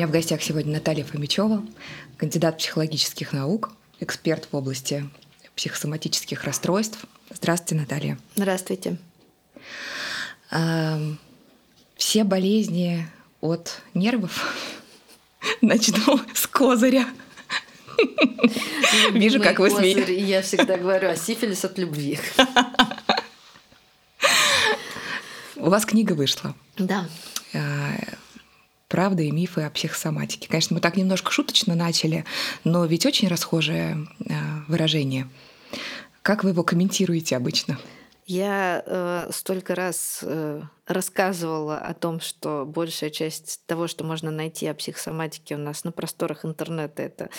[0.00, 1.62] меня в гостях сегодня Наталья Фомичева,
[2.16, 5.06] кандидат психологических наук, эксперт в области
[5.54, 7.00] психосоматических расстройств.
[7.28, 8.18] Здравствуйте, Наталья.
[8.34, 8.96] Здравствуйте.
[11.96, 13.06] Все болезни
[13.42, 14.56] от нервов
[15.60, 17.06] начну с козыря.
[19.12, 20.08] Вижу, как вы смеетесь.
[20.08, 22.18] Я всегда говорю, а сифилис от любви.
[25.56, 26.54] У вас книга вышла.
[26.78, 27.06] Да.
[28.90, 30.48] Правда и мифы о психосоматике.
[30.48, 32.24] Конечно, мы так немножко шуточно начали,
[32.64, 35.28] но ведь очень расхожее а, выражение.
[36.22, 37.78] Как вы его комментируете обычно?
[38.26, 44.66] Я э, столько раз э, рассказывала о том, что большая часть того, что можно найти
[44.66, 47.30] о психосоматике у нас на просторах интернета, это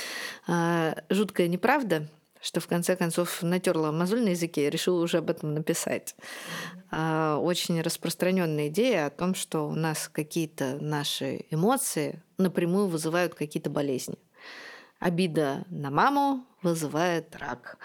[0.48, 2.08] э, жуткая неправда,
[2.42, 6.16] что в конце концов натерла мозоль на языке и решила уже об этом написать.
[6.92, 13.70] Э, очень распространенная идея о том, что у нас какие-то наши эмоции напрямую вызывают какие-то
[13.70, 14.18] болезни.
[15.00, 17.78] Обида на маму вызывает рак.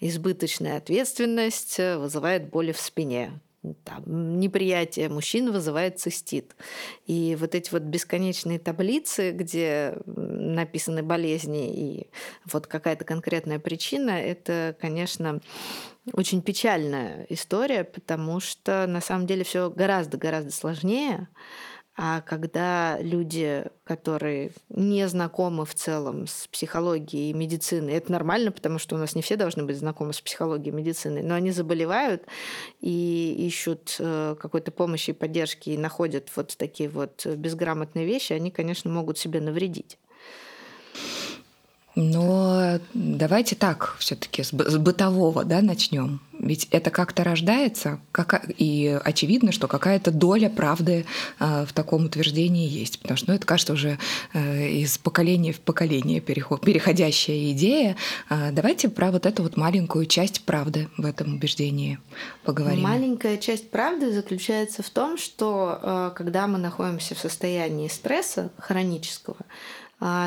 [0.00, 3.40] Избыточная ответственность вызывает боли в спине.
[3.84, 6.56] Там, неприятие мужчин вызывает цистит.
[7.06, 12.10] И вот эти вот бесконечные таблицы, где написаны болезни и
[12.44, 15.40] вот какая-то конкретная причина, это, конечно,
[16.12, 21.28] очень печальная история, потому что на самом деле все гораздо-гораздо сложнее.
[21.94, 28.78] А когда люди, которые не знакомы в целом с психологией и медициной, это нормально, потому
[28.78, 32.24] что у нас не все должны быть знакомы с психологией и медициной, но они заболевают
[32.80, 38.50] и ищут э, какой-то помощи и поддержки и находят вот такие вот безграмотные вещи, они,
[38.50, 39.98] конечно, могут себе навредить.
[41.94, 46.20] Но давайте так все-таки с бытового да, начнем.
[46.38, 51.04] Ведь это как-то рождается, как, и очевидно, что какая-то доля правды
[51.38, 52.98] э, в таком утверждении есть.
[52.98, 53.98] Потому что ну, это кажется уже
[54.32, 57.96] э, из поколения в поколение переход, переходящая идея.
[58.28, 62.00] Э, давайте про вот эту вот маленькую часть правды в этом убеждении
[62.42, 62.82] поговорим.
[62.82, 69.36] Маленькая часть правды заключается в том, что э, когда мы находимся в состоянии стресса хронического,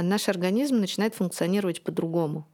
[0.02, 2.47] наш организм начинает функционировать по-другому.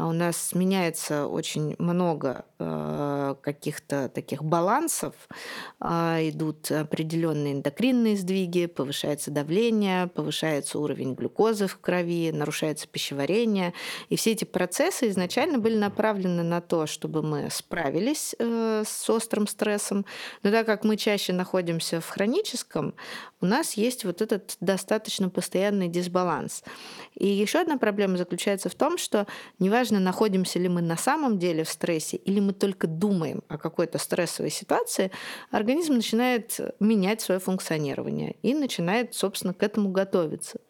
[0.00, 5.14] А у нас меняется очень много э, каких-то таких балансов,
[5.78, 13.74] а, идут определенные эндокринные сдвиги, повышается давление, повышается уровень глюкозы в крови, нарушается пищеварение.
[14.08, 19.46] И все эти процессы изначально были направлены на то, чтобы мы справились э, с острым
[19.46, 20.06] стрессом.
[20.42, 22.94] Но так как мы чаще находимся в хроническом,
[23.42, 26.62] у нас есть вот этот достаточно постоянный дисбаланс.
[27.14, 29.26] И еще одна проблема заключается в том, что
[29.58, 33.58] неважно, неважно, находимся ли мы на самом деле в стрессе или мы только думаем о
[33.58, 35.10] какой-то стрессовой ситуации,
[35.50, 40.60] организм начинает менять свое функционирование и начинает, собственно, к этому готовиться.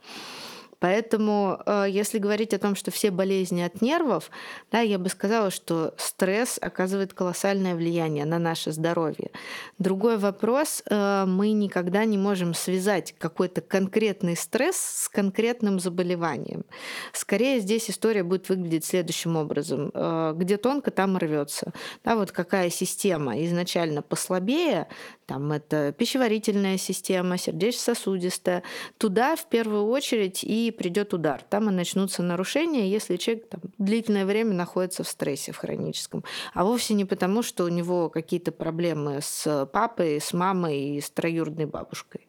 [0.80, 4.30] Поэтому, э, если говорить о том, что все болезни от нервов,
[4.72, 9.30] да, я бы сказала, что стресс оказывает колоссальное влияние на наше здоровье.
[9.78, 16.64] Другой вопрос, э, мы никогда не можем связать какой-то конкретный стресс с конкретным заболеванием.
[17.12, 19.90] Скорее здесь история будет выглядеть следующим образом.
[19.92, 21.72] Э, где тонко, там рвется.
[22.04, 24.88] Да, вот какая система изначально послабее,
[25.26, 28.62] там это пищеварительная система, сердечно-сосудистая,
[28.98, 31.42] туда в первую очередь и придет удар.
[31.48, 36.24] Там и начнутся нарушения, если человек там, длительное время находится в стрессе в хроническом.
[36.54, 41.10] А вовсе не потому, что у него какие-то проблемы с папой, с мамой и с
[41.10, 42.26] троюродной бабушкой.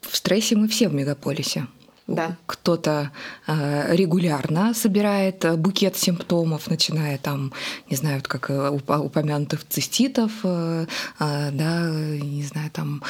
[0.00, 1.66] В стрессе мы все в мегаполисе.
[2.10, 2.36] Да.
[2.46, 3.12] Кто-то
[3.46, 7.52] э, регулярно собирает букет симптомов, начиная там,
[7.88, 10.86] не знаю, вот как э, упомянутых циститов, э,
[11.20, 13.02] э, да, не знаю, там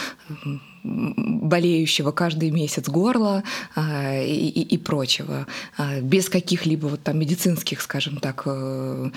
[0.84, 3.42] болеющего каждый месяц горла
[3.74, 5.46] э, и, и, и прочего,
[5.78, 9.10] э, без каких-либо вот там медицинских, скажем так, э,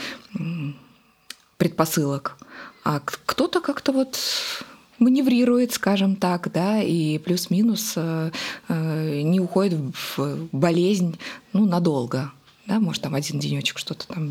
[1.58, 2.38] предпосылок.
[2.86, 4.18] А кто-то как-то вот
[5.04, 8.32] маневрирует, скажем так, да, и плюс-минус э,
[8.70, 9.80] э, не уходит
[10.18, 11.20] в болезнь
[11.52, 12.32] ну, надолго.
[12.66, 14.26] Да, может, там один денечек что-то там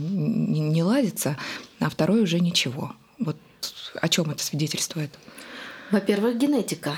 [0.51, 1.37] не, не ладится,
[1.81, 2.93] а второй уже ничего.
[3.19, 3.37] Вот
[4.01, 5.11] о чем это свидетельствует?
[5.91, 6.93] Во-первых, генетика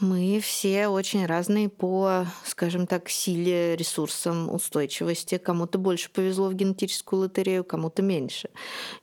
[0.00, 5.38] мы все очень разные по, скажем так, силе, ресурсам, устойчивости.
[5.38, 8.50] Кому-то больше повезло в генетическую лотерею, кому-то меньше.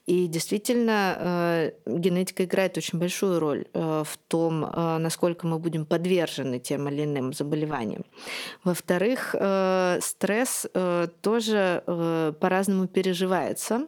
[0.05, 5.85] И действительно, э, генетика играет очень большую роль э, в том, э, насколько мы будем
[5.85, 8.05] подвержены тем или иным заболеваниям.
[8.63, 9.35] Во-вторых,
[10.01, 10.67] стресс
[11.21, 11.83] тоже
[12.39, 13.87] по-разному переживается.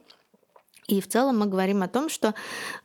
[0.87, 2.33] И в целом мы говорим о том, что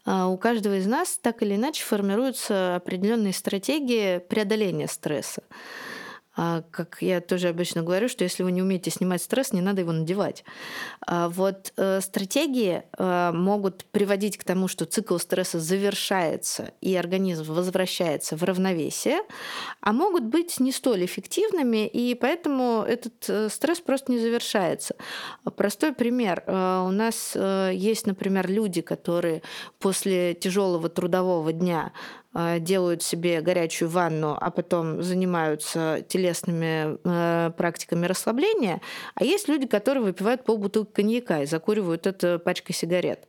[0.05, 5.43] а, у каждого из нас так или иначе формируются определенные стратегии преодоления стресса.
[6.41, 9.81] А, как я тоже обычно говорю, что если вы не умеете снимать стресс, не надо
[9.81, 10.45] его надевать.
[11.05, 17.53] А, вот э, стратегии э, могут приводить к тому, что цикл стресса завершается и организм
[17.53, 19.19] возвращается в равновесие,
[19.81, 24.95] а могут быть не столь эффективными, и поэтому этот э, стресс просто не завершается.
[25.57, 26.45] Простой пример.
[26.47, 29.43] У нас есть, например, люди, которые
[29.81, 31.93] после тяжелого трудового дня
[32.35, 38.81] делают себе горячую ванну, а потом занимаются телесными э, практиками расслабления,
[39.15, 43.27] а есть люди, которые выпивают полбутылки коньяка и закуривают это пачкой сигарет.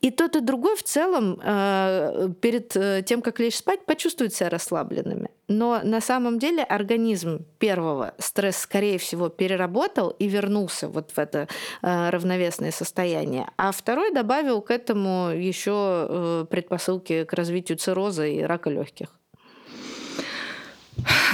[0.00, 4.48] И тот и другой в целом э, перед э, тем, как лечь спать, почувствуют себя
[4.48, 5.30] расслабленными.
[5.48, 11.48] Но на самом деле организм первого стресс, скорее всего, переработал и вернулся вот в это
[11.82, 13.50] э, равновесное состояние.
[13.56, 19.08] А второй добавил к этому еще предпосылки к развитию цирроза и рака легких.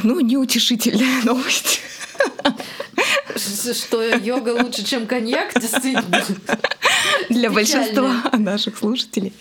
[0.02, 1.80] Ну, неутешительная новость.
[3.36, 6.22] Что йога лучше, чем коньяк, действительно
[7.30, 9.32] для большинства наших слушателей.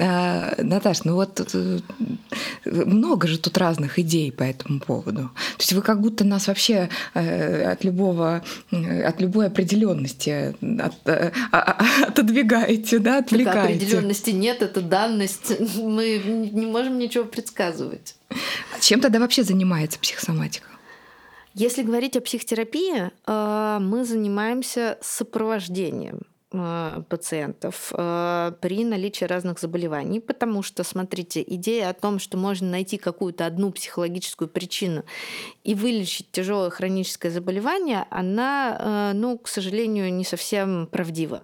[0.00, 1.78] А, Наташ, ну вот э,
[2.64, 5.30] много же тут разных идей по этому поводу.
[5.56, 10.94] То есть вы как будто нас вообще э, от любого, э, от любой определенности от,
[11.08, 13.84] а, а, отодвигаете, да, отвлекаете.
[13.84, 15.52] определенности нет, это данность.
[15.76, 16.18] Мы
[16.52, 18.14] не можем ничего предсказывать.
[18.86, 20.68] Чем тогда вообще занимается психосоматика?
[21.54, 26.20] Если говорить о психотерапии, мы занимаемся сопровождением
[26.52, 32.70] Э, пациентов э, при наличии разных заболеваний, потому что, смотрите, идея о том, что можно
[32.70, 35.04] найти какую-то одну психологическую причину
[35.64, 41.42] и вылечить тяжелое хроническое заболевание, она, э, ну, к сожалению, не совсем правдива.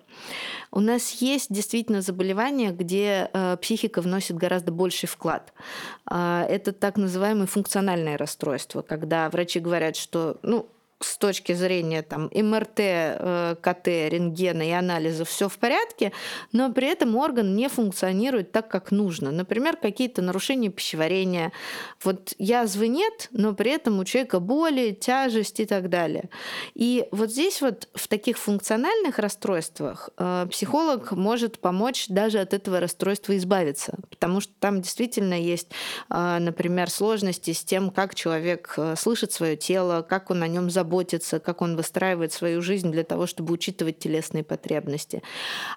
[0.73, 3.31] У нас есть действительно заболевания, где
[3.61, 5.53] психика вносит гораздо больший вклад.
[6.07, 10.67] Это так называемые функциональные расстройства, когда врачи говорят, что, ну,
[11.05, 16.13] с точки зрения там, МРТ, э, КТ, рентгена и анализа все в порядке,
[16.53, 19.31] но при этом орган не функционирует так, как нужно.
[19.31, 21.53] Например, какие-то нарушения пищеварения.
[22.03, 26.29] Вот язвы нет, но при этом у человека боли, тяжесть и так далее.
[26.75, 32.81] И вот здесь вот в таких функциональных расстройствах э, психолог может помочь даже от этого
[32.81, 35.69] расстройства избавиться, потому что там действительно есть,
[36.11, 40.92] э, например, сложности с тем, как человек слышит свое тело, как он о нем заботится,
[40.93, 45.23] заботится, как он выстраивает свою жизнь для того, чтобы учитывать телесные потребности.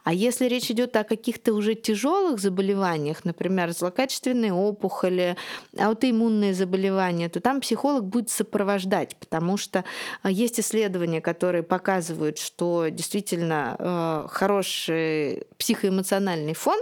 [0.03, 5.37] А если речь идет о каких-то уже тяжелых заболеваниях, например, злокачественные опухоли,
[5.79, 9.85] аутоиммунные заболевания, то там психолог будет сопровождать, потому что
[10.21, 16.79] а, есть исследования, которые показывают, что действительно э, хороший психоэмоциональный фон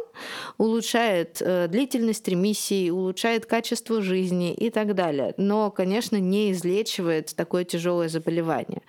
[0.57, 5.33] улучшает э, длительность ремиссии, улучшает качество жизни и так далее.
[5.37, 8.81] Но, конечно, не излечивает такое тяжелое заболевание заболевания.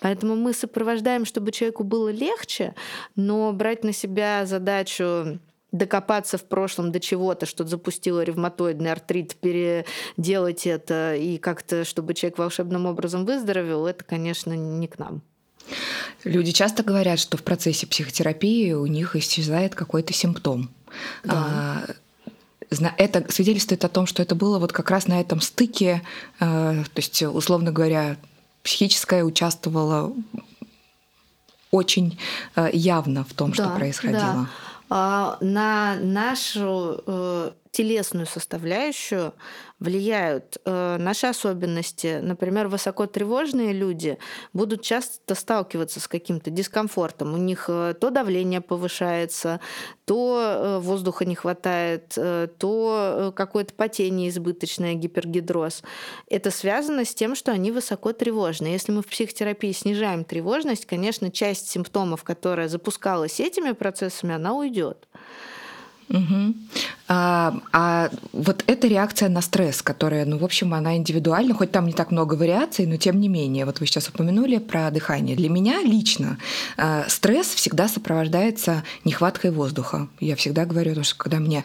[0.00, 2.74] Поэтому мы сопровождаем, чтобы человеку было легче,
[3.16, 5.38] но брать на себя задачу
[5.72, 12.38] докопаться в прошлом до чего-то, что запустило ревматоидный артрит, переделать это и как-то, чтобы человек
[12.38, 15.22] волшебным образом выздоровел, это, конечно, не к нам.
[16.24, 20.70] Люди часто говорят, что в процессе психотерапии у них исчезает какой-то симптом.
[21.22, 21.86] Да.
[21.88, 26.02] А, это свидетельствует о том, что это было вот как раз на этом стыке,
[26.38, 28.16] э, то есть, условно говоря,
[28.62, 30.12] психическое участвовало
[31.70, 32.18] очень
[32.56, 34.48] э, явно в том, да, что происходило.
[34.88, 35.38] Да.
[35.40, 39.32] На нашу э, телесную составляющую
[39.78, 42.18] влияют э, наши особенности.
[42.20, 44.18] Например, высокотревожные люди
[44.52, 47.32] будут часто сталкиваться с каким-то дискомфортом.
[47.32, 49.60] У них э, то давление повышается,
[50.04, 55.82] то э, воздуха не хватает, э, то э, какое-то потение избыточное, гипергидроз.
[56.28, 58.66] Это связано с тем, что они высокотревожны.
[58.66, 65.06] Если мы в психотерапии снижаем тревожность, конечно, часть симптомов, которая запускалась этими процессами, она уйдет.
[66.10, 66.54] Угу.
[67.08, 71.86] А, а вот эта реакция на стресс, которая, ну, в общем, она индивидуальна, хоть там
[71.86, 75.36] не так много вариаций, но тем не менее, вот вы сейчас упомянули про дыхание.
[75.36, 76.38] Для меня лично
[76.76, 80.08] а, стресс всегда сопровождается нехваткой воздуха.
[80.18, 81.64] Я всегда говорю, что когда мне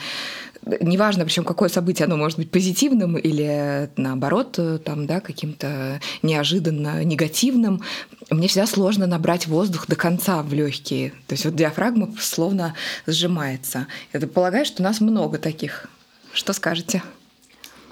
[0.81, 7.81] неважно, причем какое событие, оно может быть позитивным или наоборот, там, да, каким-то неожиданно негативным,
[8.29, 11.12] мне всегда сложно набрать воздух до конца в легкие.
[11.27, 12.74] То есть вот диафрагма словно
[13.05, 13.88] сжимается.
[14.13, 15.88] Я полагаю, что у нас много таких.
[16.34, 17.03] Что скажете?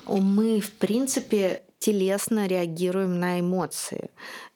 [0.07, 4.09] Мы, в принципе, телесно реагируем на эмоции.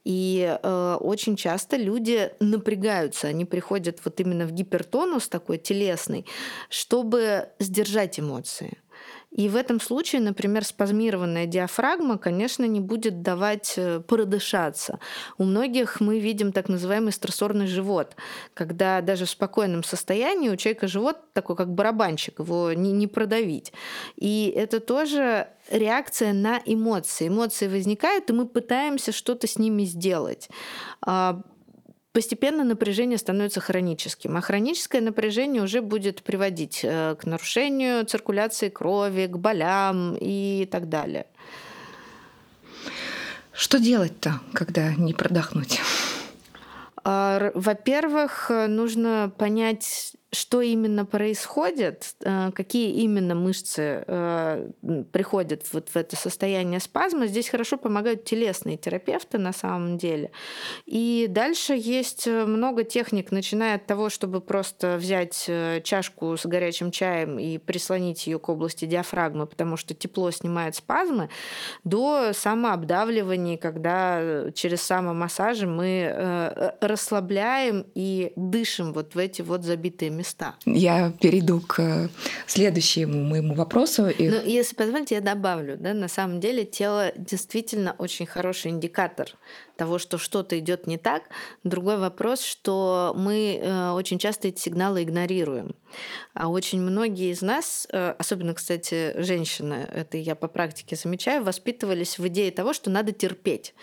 [0.05, 6.25] И э, очень часто люди напрягаются, они приходят вот именно в гипертонус такой телесный,
[6.69, 8.77] чтобы сдержать эмоции.
[9.37, 14.99] И в этом случае, например, спазмированная диафрагма, конечно, не будет давать э, продышаться.
[15.37, 18.15] У многих мы видим так называемый стрессорный живот,
[18.55, 23.71] когда даже в спокойном состоянии у человека живот такой, как барабанчик, его не, не продавить.
[24.15, 27.27] И это тоже реакция на эмоции.
[27.27, 30.49] Эмоции возникают, и мы пытаемся что-то с ними сделать
[31.01, 31.41] а,
[32.11, 39.27] постепенно напряжение становится хроническим, а хроническое напряжение уже будет приводить э, к нарушению циркуляции крови,
[39.27, 41.25] к болям и так далее.
[43.51, 45.79] Что делать-то, когда не продохнуть?
[47.03, 54.69] А, во-первых, нужно понять, что именно происходит, э, какие именно мышцы э,
[55.11, 60.29] приходят вот в это состояние спазма, здесь хорошо помогают телесные терапевты на самом деле.
[60.85, 65.49] И дальше есть э, много техник, начиная от того, чтобы просто взять
[65.83, 71.29] чашку с горячим чаем и прислонить ее к области диафрагмы, потому что тепло снимает спазмы,
[71.83, 80.26] до самообдавливания, когда через самомассажи мы расслабляем и дышим вот в эти вот забитые места.
[80.65, 82.09] Я перейду к
[82.45, 84.03] следующему моему вопросу.
[84.03, 85.77] Ну, если позволите, я добавлю.
[85.77, 89.27] Да, на самом деле тело действительно очень хороший индикатор
[89.77, 91.23] того, что что-то идет не так.
[91.63, 95.75] Другой вопрос, что мы э, очень часто эти сигналы игнорируем.
[96.33, 102.19] А очень многие из нас, э, особенно, кстати, женщины, это я по практике замечаю, воспитывались
[102.19, 103.73] в идее того, что надо терпеть.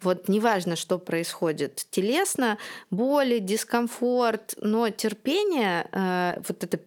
[0.00, 2.58] Вот неважно, что происходит телесно,
[2.90, 6.78] боли, дискомфорт, но терпение, э, вот это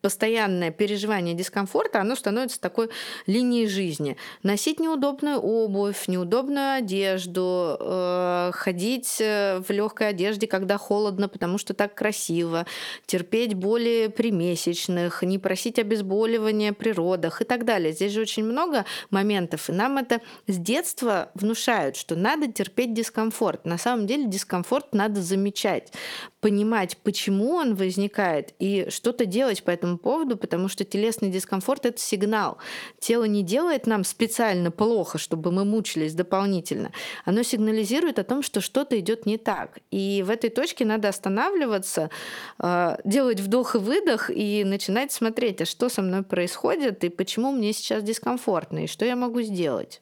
[0.00, 2.90] постоянное переживание дискомфорта, оно становится такой
[3.26, 4.16] линией жизни.
[4.42, 11.74] Носить неудобную обувь, неудобную одежду, э, ходить э, в легкой одежде, когда холодно, потому что
[11.74, 12.66] так красиво,
[13.06, 17.92] терпеть боли при месячных, не просить обезболивания при родах и так далее.
[17.92, 23.64] Здесь же очень много моментов, и нам это с детства внушают, что надо терпеть дискомфорт.
[23.64, 25.92] На самом деле дискомфорт надо замечать,
[26.40, 32.00] понимать, почему он возникает, и что-то делать по этому поводу, потому что телесный дискомфорт— это
[32.00, 32.58] сигнал.
[32.98, 36.90] Тело не делает нам специально плохо, чтобы мы мучились дополнительно.
[37.24, 39.78] Оно сигнализирует о том, что что-то идет не так.
[39.90, 42.10] И в этой точке надо останавливаться,
[42.58, 47.52] а, делать вдох и выдох и начинать смотреть, а что со мной происходит, и почему
[47.52, 50.00] мне сейчас дискомфортно, и что я могу сделать.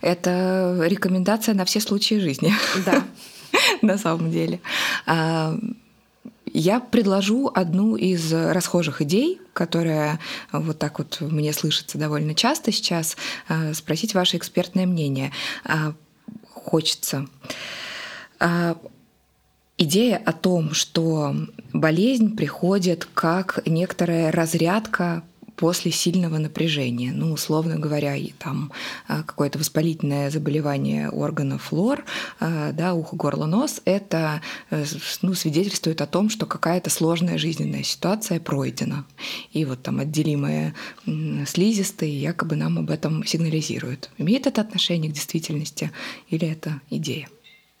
[0.00, 2.52] Это рекомендация на все случаи жизни.
[2.84, 3.04] Да.
[3.82, 4.60] на самом деле.
[6.54, 10.18] А, я предложу одну из расхожих идей, которая
[10.52, 13.16] вот так вот мне слышится довольно часто сейчас,
[13.48, 15.32] а, спросить ваше экспертное мнение.
[15.64, 15.94] А,
[16.52, 17.26] хочется.
[19.76, 21.34] Идея о том, что
[21.72, 25.24] болезнь приходит как некоторая разрядка
[25.56, 27.12] после сильного напряжения.
[27.12, 28.72] Ну, условно говоря, там
[29.06, 32.04] а, какое-то воспалительное заболевание органов флор,
[32.40, 34.84] а, да, ухо, горло, нос, это э,
[35.22, 39.04] ну, свидетельствует о том, что какая-то сложная жизненная ситуация пройдена.
[39.52, 40.74] И вот там отделимые
[41.46, 44.10] слизистые якобы нам об этом сигнализируют.
[44.18, 45.90] Имеет это отношение к действительности
[46.28, 47.28] или это идея?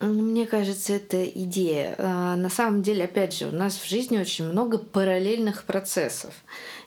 [0.00, 1.94] Мне кажется, это идея.
[1.98, 6.34] А, на самом деле, опять же, у нас в жизни очень много параллельных процессов.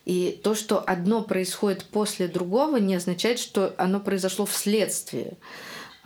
[0.06, 5.38] И то, что одно происходит после другого, не означает, что оно произошло вследствие.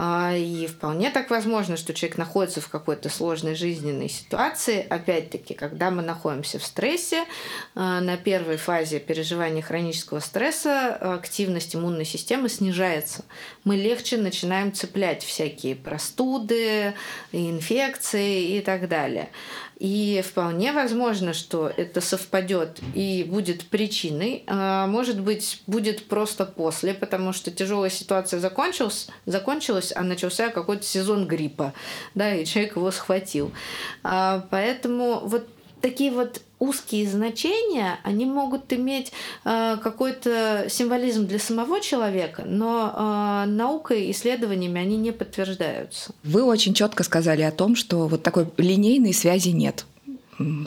[0.04, 4.84] А, и вполне так возможно, что человек находится в какой-то сложной жизненной ситуации.
[4.90, 7.26] Опять-таки, когда мы находимся в стрессе,
[7.76, 13.26] а, на первой фазе переживания хронического стресса активность иммунной системы снижается.
[13.64, 16.96] Мы легче начинаем цеплять всякие простуды,
[17.32, 19.30] инфекции и так далее.
[19.82, 26.94] И вполне возможно, что это совпадет и будет причиной, а может быть, будет просто после,
[26.94, 31.74] потому что тяжелая ситуация закончилась, закончилась, а начался какой-то сезон гриппа,
[32.14, 33.52] да, и человек его схватил.
[34.04, 35.48] А, поэтому вот
[35.82, 39.12] такие вот узкие значения, они могут иметь
[39.44, 46.14] э, какой-то символизм для самого человека, но э, наукой, исследованиями они не подтверждаются.
[46.24, 49.86] Вы очень четко сказали о том, что вот такой линейной связи нет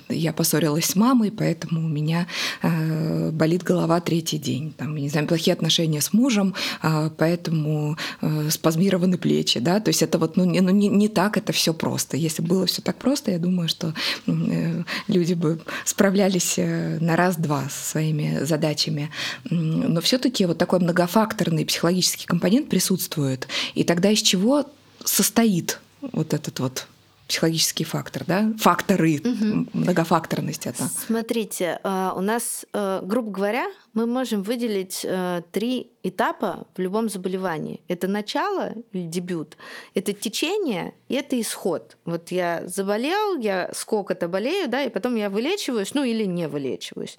[0.08, 2.26] я поссорилась с мамой, поэтому у меня
[2.62, 4.72] э, болит голова третий день.
[4.76, 9.60] Там, не знаю, плохие отношения с мужем, э, поэтому э, спазмированы плечи.
[9.60, 9.80] Да?
[9.80, 12.16] То есть это вот ну, не, ну, не, не так это все просто.
[12.16, 13.94] Если было все так просто, я думаю, что
[14.26, 19.10] э, люди бы справлялись э, на раз-два со своими задачами.
[19.50, 23.48] Но все-таки вот такой многофакторный психологический компонент присутствует.
[23.74, 24.66] И тогда из чего
[25.04, 25.80] состоит
[26.12, 26.86] вот этот вот
[27.28, 28.52] психологический фактор, да?
[28.58, 29.66] Факторы, угу.
[29.72, 30.84] многофакторность это.
[30.84, 37.08] Смотрите, э, у нас, э, грубо говоря, мы можем выделить э, три этапа в любом
[37.08, 37.80] заболевании.
[37.88, 39.56] Это начало или дебют,
[39.94, 41.96] это течение и это исход.
[42.04, 47.18] Вот я заболел, я сколько-то болею, да, и потом я вылечиваюсь, ну или не вылечиваюсь.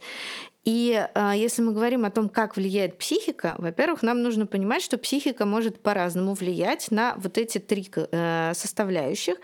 [0.65, 4.97] И э, если мы говорим о том, как влияет психика, во-первых, нам нужно понимать, что
[4.97, 9.35] психика может по-разному влиять на вот эти три э, составляющих.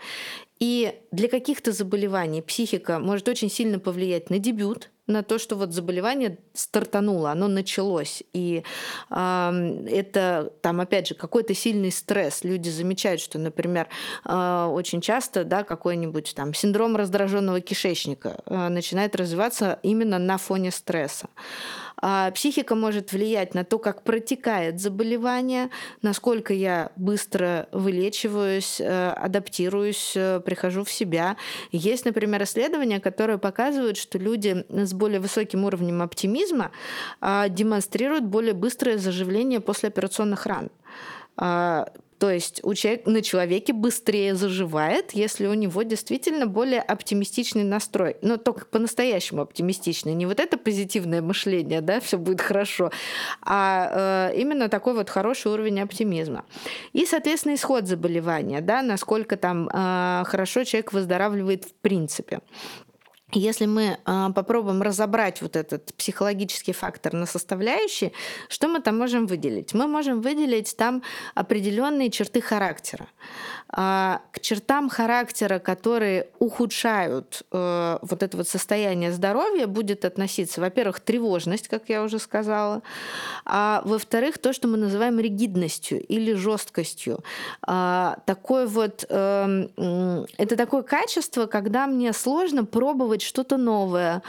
[0.62, 5.72] И для каких-то заболеваний психика может очень сильно повлиять на дебют, на то, что вот
[5.72, 8.22] заболевание стартануло, оно началось.
[8.32, 8.62] И
[9.10, 12.44] э, это там, опять же, какой-то сильный стресс.
[12.44, 13.88] Люди замечают, что, например,
[14.24, 20.70] э, очень часто да, какой-нибудь там синдром раздраженного кишечника э, начинает развиваться именно на фоне
[20.70, 21.28] стресса.
[22.04, 25.70] А психика может влиять на то, как протекает заболевание,
[26.02, 31.36] насколько я быстро вылечиваюсь, э, адаптируюсь, э, прихожу в себя.
[31.70, 36.72] Есть, например, исследования, которые показывают, что люди с более высоким уровнем оптимизма
[37.20, 40.70] а, демонстрируют более быстрое заживление после операционных ран.
[42.22, 48.16] То есть у человека, на человеке быстрее заживает, если у него действительно более оптимистичный настрой.
[48.22, 50.14] Но только по-настоящему оптимистичный.
[50.14, 52.92] Не вот это позитивное мышление, да, все будет хорошо,
[53.44, 56.44] а э, именно такой вот хороший уровень оптимизма.
[56.92, 62.38] И, соответственно, исход заболевания, да, насколько там э, хорошо человек выздоравливает в принципе.
[63.34, 68.12] Если мы э, попробуем разобрать вот этот психологический фактор на составляющие,
[68.48, 69.72] что мы там можем выделить?
[69.72, 71.02] Мы можем выделить там
[71.34, 73.06] определенные черты характера.
[73.74, 81.00] Э, к чертам характера, которые ухудшают э, вот это вот состояние здоровья, будет относиться, во-первых,
[81.00, 82.82] тревожность, как я уже сказала,
[83.46, 87.20] а во-вторых, то, что мы называем ригидностью или жесткостью.
[87.66, 94.22] Э, такой вот, э, это такое качество, когда мне сложно пробовать пробовать что-то новое,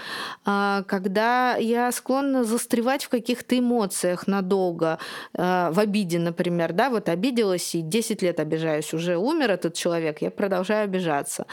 [0.46, 4.98] а, когда я склонна застревать в каких-то эмоциях надолго,
[5.38, 10.22] а, в обиде, например, да, вот обиделась и 10 лет обижаюсь, уже умер этот человек,
[10.22, 11.46] я продолжаю обижаться,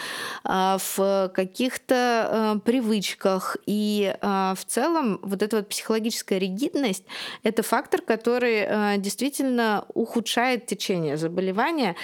[0.45, 7.05] а, в каких-то привычках и в целом вот эта вот психологическая ригидность–
[7.43, 11.97] это фактор, который действительно ухудшает течение заболевания,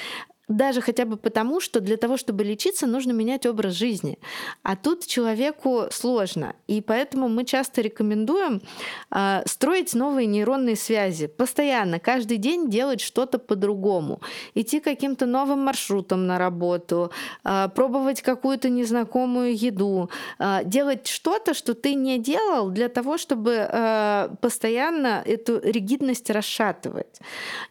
[0.49, 4.19] даже хотя бы потому, что для того, чтобы лечиться, нужно менять образ жизни.
[4.63, 6.55] А тут человеку сложно.
[6.69, 8.63] И поэтому мы часто рекомендуем
[9.11, 11.27] э, строить новые нейронные связи.
[11.27, 14.21] Постоянно, каждый день делать что-то по-другому.
[14.55, 17.11] Идти каким-то новым маршрутом на работу,
[17.45, 23.69] э, пробовать какую-то незнакомую еду, э, делать что-то, что ты не делал для того, чтобы
[23.69, 27.21] э, постоянно эту ригидность расшатывать.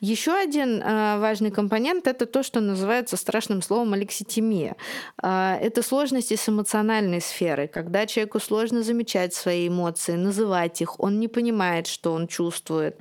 [0.01, 4.75] Еще один э, важный компонент это то, что называется страшным словом алекситимия.
[5.21, 11.19] А, это сложности с эмоциональной сферой, когда человеку сложно замечать свои эмоции, называть их, он
[11.19, 12.97] не понимает, что он чувствует.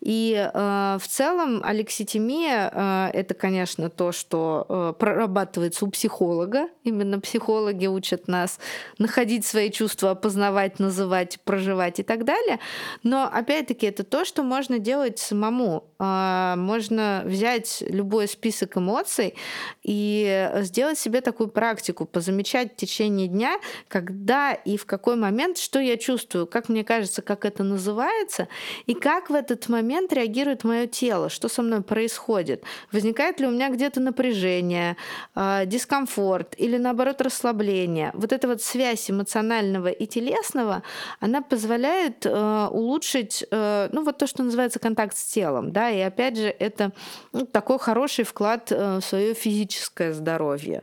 [0.00, 6.68] И а, в целом алекситимия а,– это, конечно, то, что прорабатывается у психолога.
[6.84, 8.58] Именно психологи учат нас
[8.98, 12.58] находить свои чувства, опознавать, называть, проживать и так далее.
[13.02, 15.84] Но, опять-таки, это то, что можно делать самому.
[15.98, 19.34] Можно взять любой список эмоций, эмоций
[19.82, 25.78] и сделать себе такую практику, позамечать в течение дня, когда и в какой момент, что
[25.78, 28.48] я чувствую, как мне кажется, как это называется,
[28.86, 32.62] и как в этот момент реагирует мое тело, что со мной происходит.
[32.92, 34.96] Возникает ли у меня где-то напряжение,
[35.34, 38.10] а, дискомфорт или наоборот расслабление.
[38.14, 40.82] Вот эта вот связь эмоционального и телесного,
[41.20, 46.00] она позволяет э, улучшить, э, ну вот то, что называется контакт с телом, да, и
[46.00, 46.92] опять же это
[47.32, 50.82] ну, такой хороший вклад э, свое физическое здоровье.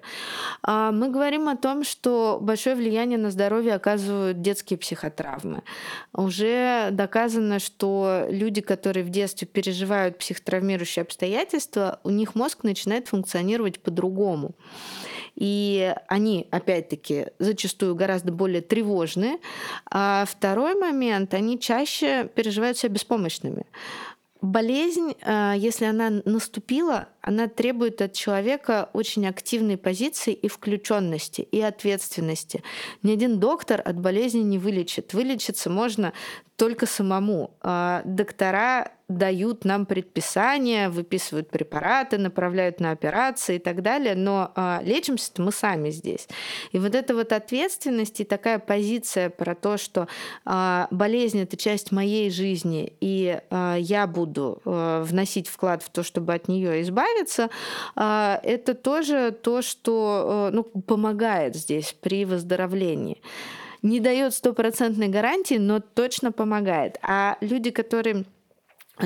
[0.61, 5.63] А мы говорим о том, что большое влияние на здоровье оказывают детские психотравмы.
[6.13, 13.79] Уже доказано, что люди, которые в детстве переживают психотравмирующие обстоятельства, у них мозг начинает функционировать
[13.79, 14.55] по-другому.
[15.35, 19.39] И они, опять-таки, зачастую гораздо более тревожные.
[19.89, 23.65] А второй момент, они чаще переживают себя беспомощными
[24.43, 31.61] болезнь, э, если она наступила, она требует от человека очень активной позиции и включенности, и
[31.61, 32.63] ответственности.
[33.01, 35.13] Ни один доктор от болезни не вылечит.
[35.13, 36.13] Вылечиться можно
[36.55, 37.57] только самому.
[37.61, 44.81] А доктора дают нам предписания, выписывают препараты, направляют на операции и так далее, но а,
[44.83, 46.27] лечимся мы сами здесь.
[46.71, 50.07] И вот эта вот ответственность и такая позиция про то, что
[50.45, 56.47] а, болезнь это часть моей жизни, и я буду вносить вклад в то, чтобы от
[56.47, 57.49] нее избавиться, нравится,
[57.95, 63.21] а, это тоже то, что ну, помогает здесь при выздоровлении
[63.81, 66.97] не дает стопроцентной гарантии, но точно помогает.
[67.03, 68.23] А люди, которые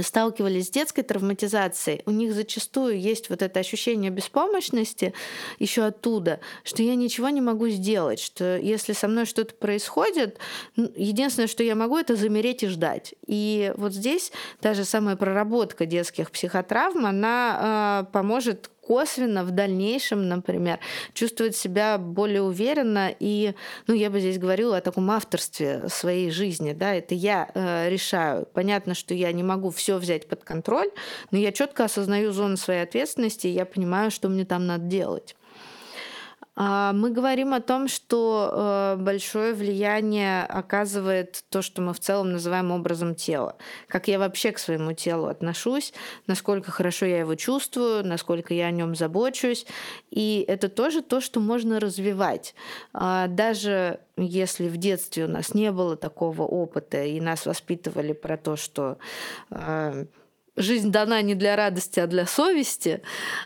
[0.02, 5.14] сталкивались с детской травматизацией, у них зачастую есть вот это ощущение беспомощности
[5.60, 10.40] еще оттуда, что я ничего не могу сделать, что если со мной что-то происходит,
[10.76, 13.16] единственное, что я могу, это замереть и ждать.
[13.26, 20.30] И вот здесь та же самая проработка детских психотравм, она э, поможет косвенно в дальнейшем,
[20.30, 20.80] например,
[21.14, 23.14] чувствовать себя более уверенно.
[23.20, 23.54] И,
[23.88, 28.48] ну, я бы здесь говорила о таком авторстве своей жизни, да, это я э, решаю.
[28.54, 30.90] Понятно, что я не могу все взять под контроль,
[31.32, 35.36] но я четко осознаю зону своей ответственности, и я понимаю, что мне там надо делать.
[36.60, 42.32] А, мы говорим о том, что э, большое влияние оказывает то, что мы в целом
[42.32, 43.58] называем образом тела.
[43.88, 45.94] Как я вообще к своему телу отношусь,
[46.26, 49.68] насколько хорошо я его чувствую, насколько я о нем забочусь.
[50.10, 52.56] И это тоже то, что можно развивать.
[52.92, 58.36] А, даже если в детстве у нас не было такого опыта, и нас воспитывали про
[58.36, 58.98] то, что
[59.52, 60.06] э,
[60.58, 63.02] жизнь дана не для радости, а для совести,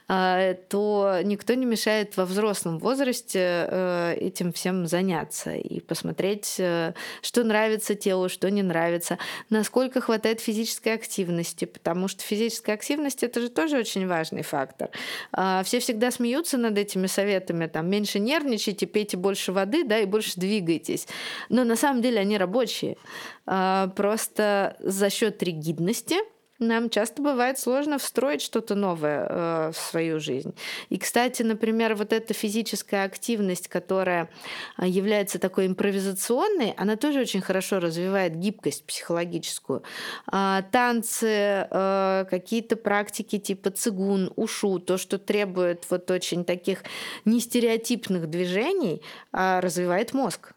[0.07, 6.93] а, то никто не мешает во взрослом возрасте э, этим всем заняться и посмотреть, э,
[7.21, 9.17] что нравится телу, что не нравится,
[9.49, 14.89] насколько хватает физической активности, потому что физическая активность это же тоже очень важный фактор.
[15.33, 20.05] А, все всегда смеются над этими советами, там меньше нервничайте, пейте больше воды, да, и
[20.05, 21.07] больше двигайтесь.
[21.49, 22.97] Но на самом деле они рабочие.
[23.45, 26.15] А, просто за счет ригидности
[26.61, 30.53] нам часто бывает сложно встроить что-то новое э, в свою жизнь.
[30.89, 34.29] И, кстати, например, вот эта физическая активность, которая
[34.77, 39.83] э, является такой импровизационной, она тоже очень хорошо развивает гибкость психологическую.
[40.31, 46.83] Э, танцы, э, какие-то практики типа цигун, ушу, то, что требует вот очень таких
[47.25, 49.01] нестереотипных движений,
[49.33, 50.53] э, развивает мозг.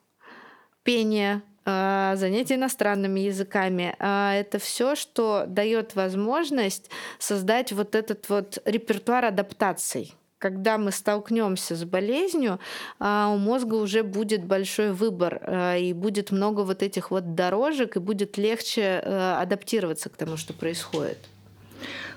[0.83, 3.95] Пение, а, занятия иностранными языками.
[3.99, 11.75] А, это все, что дает возможность создать вот этот вот репертуар адаптаций когда мы столкнемся
[11.75, 12.61] с болезнью,
[12.99, 15.41] а, у мозга уже будет большой выбор,
[15.79, 21.17] и будет много вот этих вот дорожек, и будет легче адаптироваться к тому, что происходит.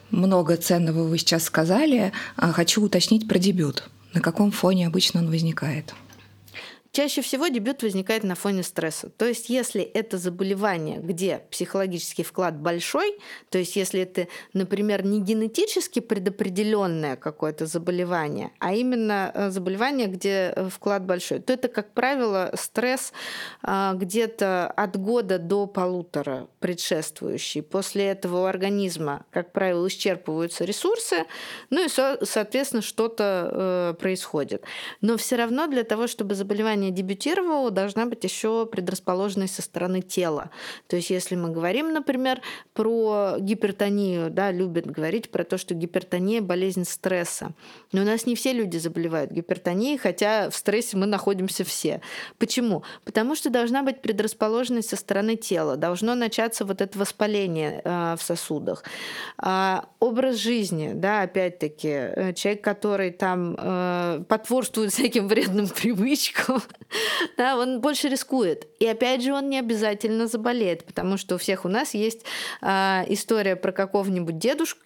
[0.09, 2.11] Много ценного вы сейчас сказали.
[2.35, 3.89] Хочу уточнить про дебют.
[4.13, 5.93] На каком фоне обычно он возникает?
[6.97, 9.11] Чаще всего дебют возникает на фоне стресса.
[9.17, 13.19] То есть, если это заболевание, где психологический вклад большой,
[13.51, 20.51] то есть, если это, например, не генетически предопределенное какое-то заболевание, а именно э, заболевание, где
[20.55, 23.13] э, вклад большой, то это, как правило, стресс
[23.61, 27.61] а, где-то от года до полутора предшествующий.
[27.61, 31.25] После этого у организма, как правило, исчерпываются ресурсы,
[31.69, 34.63] ну и, соответственно, что-то э, происходит.
[35.01, 40.01] Но все равно для того, чтобы заболевание не дебютировало, должна быть еще предрасположенность со стороны
[40.01, 40.49] тела.
[40.87, 42.41] То есть, если мы говорим, например,
[42.73, 47.51] про гипертонию, да, любят говорить про то, что гипертония– болезнь стресса.
[47.91, 52.01] Но у нас не все люди заболевают гипертонией, хотя в стрессе мы находимся все.
[52.37, 52.83] Почему?
[53.03, 58.21] Потому что должна быть предрасположенность со стороны тела, должно начаться вот это воспаление э, в
[58.21, 58.83] сосудах.
[59.37, 66.61] А образ жизни, да, опять-таки, э, человек, который там э, потворствует всяким вредным привычкам,
[67.37, 68.67] да, он больше рискует.
[68.79, 72.25] И опять же, он не обязательно заболеет, потому что у всех у нас есть
[72.61, 74.81] э, история про какого-нибудь дедушку,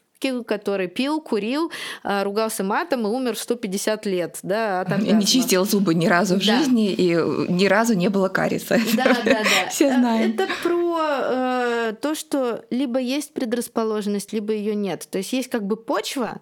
[0.46, 1.72] который пил, курил,
[2.04, 4.40] а, ругался матом и умер в 150 лет.
[4.44, 6.58] Да, от не чистил зубы ни разу в да.
[6.60, 7.16] жизни, и
[7.50, 8.80] ни разу не было кариеса.
[8.96, 9.70] Да, да, да.
[9.70, 10.32] Все э, знаем.
[10.32, 15.08] Это про э, то, что либо есть предрасположенность, либо ее нет.
[15.10, 16.42] То есть есть как бы почва,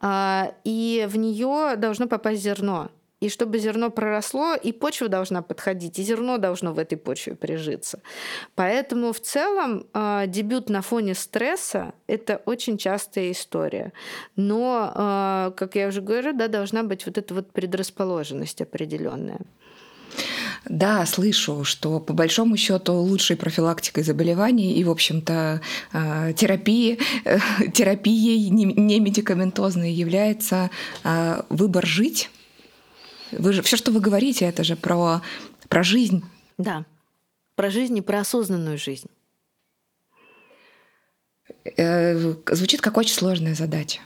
[0.00, 2.90] э, и в нее должно попасть зерно.
[3.20, 8.00] И чтобы зерно проросло, и почва должна подходить, и зерно должно в этой почве прижиться.
[8.54, 13.92] Поэтому в целом э, дебют на фоне стресса– это очень частая история.
[14.36, 19.40] Но, э, как я уже говорю, да, должна быть вот эта вот предрасположенность определенная.
[20.64, 25.60] Да, слышу, что по большому счету лучшей профилактикой заболеваний и, в общем-то,
[26.36, 26.98] терапии,
[27.72, 30.70] терапией не медикаментозной является
[31.48, 32.30] выбор жить
[33.32, 35.22] вы же все, что вы говорите, это же про,
[35.68, 36.24] про жизнь.
[36.56, 36.84] Да,
[37.54, 39.08] про жизнь и про осознанную жизнь.
[41.76, 44.00] Э, звучит как очень сложная задача.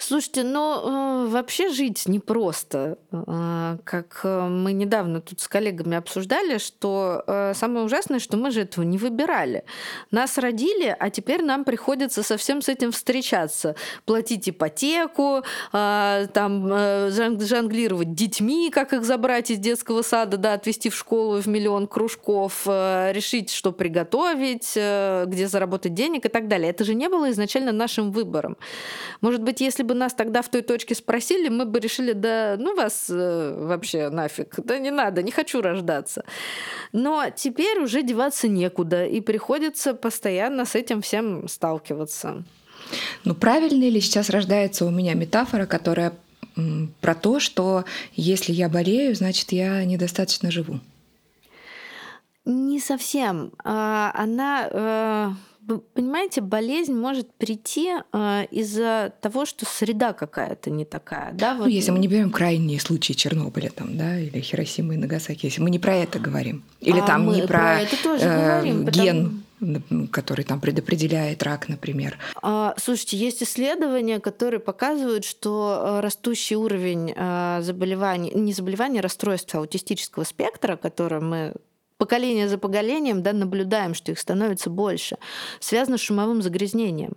[0.00, 2.98] Слушайте, ну э, вообще жить непросто.
[3.10, 8.60] Э, как мы недавно тут с коллегами обсуждали, что э, самое ужасное, что мы же
[8.60, 9.64] этого не выбирали.
[10.12, 13.74] Нас родили, а теперь нам приходится совсем с этим встречаться.
[14.04, 20.90] Платить ипотеку, э, там э, жонглировать детьми, как их забрать из детского сада, да, отвезти
[20.90, 26.46] в школу в миллион кружков, э, решить, что приготовить, э, где заработать денег и так
[26.46, 26.70] далее.
[26.70, 28.56] Это же не было изначально нашим выбором.
[29.20, 32.76] Может быть, если бы нас тогда в той точке спросили, мы бы решили, да ну
[32.76, 36.24] вас э, вообще нафиг, да не надо, не хочу рождаться.
[36.92, 42.44] Но теперь уже деваться некуда, и приходится постоянно с этим всем сталкиваться.
[43.24, 46.12] Ну правильно ли сейчас рождается у меня метафора, которая
[47.00, 50.80] про то, что если я болею, значит я недостаточно живу?
[52.44, 53.52] Не совсем.
[53.62, 55.30] А, она э,
[55.76, 61.32] понимаете, болезнь может прийти э, из-за того, что среда какая-то не такая.
[61.32, 61.52] Да?
[61.52, 61.64] Ну, вот.
[61.66, 65.60] Ну, если мы не берем крайние случаи Чернобыля там, да, или Хиросимы и Нагасаки, если
[65.60, 68.84] мы не про это говорим, или а там не про, про это тоже э, говорим,
[68.86, 70.08] ген, потому...
[70.08, 72.18] который там предопределяет рак, например.
[72.42, 79.02] А, слушайте, есть исследования, которые показывают, что э, растущий уровень э, заболеваний, не заболеваний, а
[79.02, 81.54] расстройства аутистического спектра, которое мы
[81.98, 85.18] поколение за поколением да, наблюдаем, что их становится больше,
[85.60, 87.16] связано с шумовым загрязнением.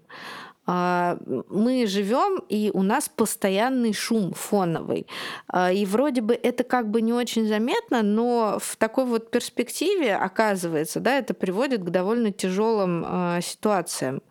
[0.67, 1.17] А,
[1.49, 5.07] мы живем, и у нас постоянный шум фоновый.
[5.47, 10.15] А, и вроде бы это как бы не очень заметно, но в такой вот перспективе,
[10.15, 14.21] оказывается, да, это приводит к довольно тяжелым а, ситуациям.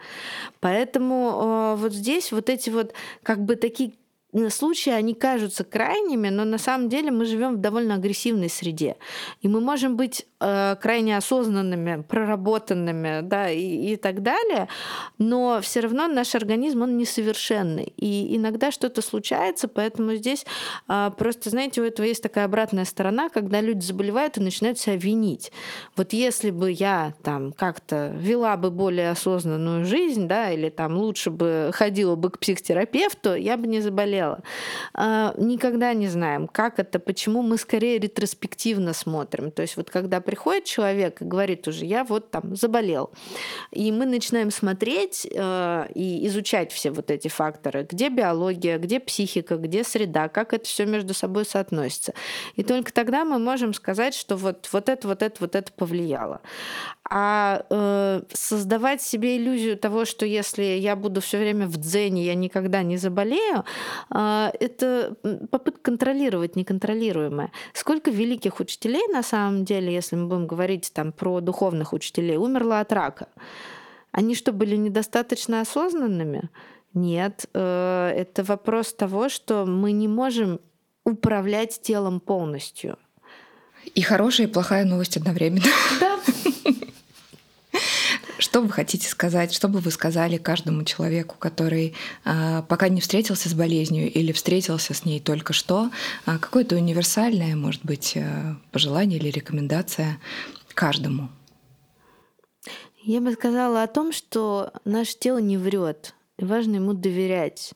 [0.61, 3.93] Поэтому вот здесь вот эти вот как бы такие
[4.51, 8.97] случаи, они кажутся крайними, но на самом деле мы живем в довольно агрессивной среде.
[9.41, 14.69] И мы можем быть э, крайне осознанными, проработанными, да, и, и так далее,
[15.19, 17.93] но все равно наш организм, он несовершенный.
[17.97, 20.47] И иногда что-то случается, поэтому здесь
[20.89, 24.97] э, просто, знаете, у этого есть такая обратная сторона, когда люди заболевают и начинают себя
[24.97, 25.51] винить.
[25.97, 31.31] Вот если бы я там как-то вела бы более осознанную жизнь, да, или там лучше
[31.31, 34.43] бы ходила бы к психотерапевту, я бы не заболела заболела.
[34.95, 39.51] А, никогда не знаем, как это, почему мы скорее ретроспективно смотрим.
[39.51, 43.11] То есть вот когда приходит человек и говорит уже, я вот там заболел,
[43.71, 49.57] и мы начинаем смотреть э, и изучать все вот эти факторы, где биология, где психика,
[49.57, 52.13] где среда, как это все между собой соотносится.
[52.57, 56.41] И только тогда мы можем сказать, что вот, вот это, вот это, вот это повлияло.
[57.13, 62.35] А э, создавать себе иллюзию того, что если я буду все время в дзене, я
[62.35, 63.65] никогда не заболею,
[64.13, 65.17] это
[65.51, 67.53] попытка контролировать неконтролируемое.
[67.73, 72.81] Сколько великих учителей на самом деле, если мы будем говорить там про духовных учителей, умерло
[72.81, 73.29] от рака?
[74.11, 76.51] Они что, были недостаточно осознанными?
[76.93, 80.61] Нет, э, это вопрос того, что мы не можем
[81.05, 82.99] управлять телом полностью.
[83.95, 85.67] И хорошая, и плохая новость одновременно.
[86.01, 86.19] Да.
[88.41, 93.51] Что вы хотите сказать, что бы вы сказали каждому человеку, который э, пока не встретился
[93.51, 95.91] с болезнью или встретился с ней только что?
[96.27, 100.19] Э, какое-то универсальное, может быть, э, пожелание или рекомендация
[100.73, 101.29] каждому?
[103.03, 107.75] Я бы сказала о том, что наше тело не врет, важно ему доверять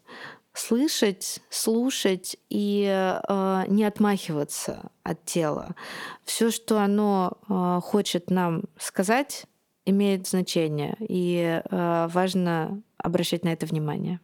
[0.54, 5.74] слышать, слушать и э, не отмахиваться от тела.
[6.24, 9.46] Все, что оно э, хочет нам сказать,
[9.86, 14.20] имеет значение, и э, важно обращать на это внимание.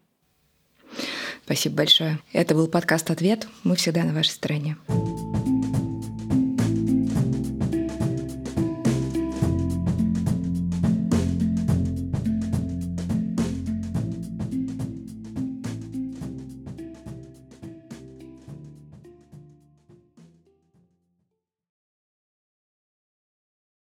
[1.45, 2.19] Спасибо большое.
[2.33, 3.49] Это был подкаст «Ответ».
[3.65, 4.77] Мы всегда на вашей стороне.